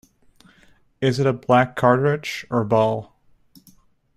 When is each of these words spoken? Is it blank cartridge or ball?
Is 0.99 1.19
it 1.19 1.41
blank 1.45 1.75
cartridge 1.75 2.47
or 2.49 2.63
ball? 2.63 3.15